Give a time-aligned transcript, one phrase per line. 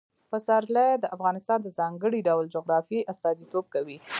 [0.31, 3.97] پسرلی د افغانستان د ځانګړي ډول جغرافیه استازیتوب کوي.